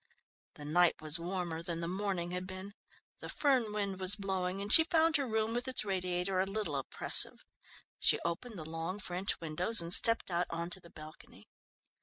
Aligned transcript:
The 0.55 0.65
night 0.65 0.99
was 0.99 1.19
warmer 1.19 1.61
than 1.61 1.79
the 1.79 1.87
morning 1.87 2.31
had 2.31 2.47
been. 2.47 2.73
The 3.19 3.27
Föhn 3.27 3.71
wind 3.71 3.99
was 3.99 4.15
blowing 4.15 4.59
and 4.59 4.73
she 4.73 4.83
found 4.85 5.17
her 5.17 5.27
room 5.27 5.53
with 5.53 5.67
its 5.67 5.85
radiator 5.85 6.39
a 6.39 6.47
little 6.47 6.75
oppressive. 6.75 7.45
She 7.99 8.17
opened 8.25 8.57
the 8.57 8.65
long 8.67 8.97
French 8.97 9.39
windows, 9.39 9.79
and 9.79 9.93
stepped 9.93 10.31
out 10.31 10.47
on 10.49 10.71
to 10.71 10.79
the 10.79 10.89
balcony. 10.89 11.45